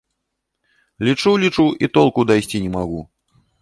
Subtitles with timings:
[1.09, 3.09] Лічу, лічу і толку дайсці не магу.